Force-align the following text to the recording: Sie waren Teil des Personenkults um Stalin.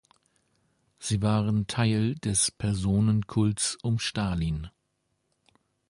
Sie 0.97 1.21
waren 1.21 1.67
Teil 1.67 2.15
des 2.15 2.49
Personenkults 2.49 3.77
um 3.83 3.99
Stalin. 3.99 4.71